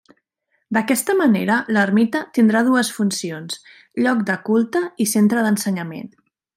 [0.77, 3.61] D'aquesta manera, l'ermita tindrà dues funcions:
[4.07, 6.15] lloc de culte i centre d'ensenyament.